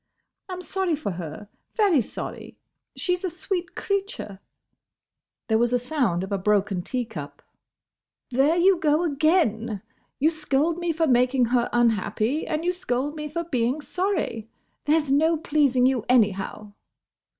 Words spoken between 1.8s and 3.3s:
sorry. She's a